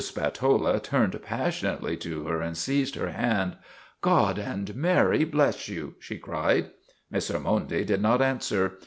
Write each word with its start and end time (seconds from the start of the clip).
Spatola 0.03 0.79
turned 0.79 1.21
passionately 1.21 1.95
to 1.97 2.23
her 2.23 2.41
and 2.41 2.57
seized 2.57 2.95
her 2.95 3.11
hand." 3.11 3.55
God 4.11 4.39
and 4.39 4.75
Mary 4.75 5.23
bless 5.25 5.69
you!" 5.69 5.93
she 5.99 6.17
cried. 6.17 6.71
Miss 7.11 7.29
Ormonde 7.29 7.85
did 7.85 8.01
not 8.01 8.19
answer. 8.19 8.79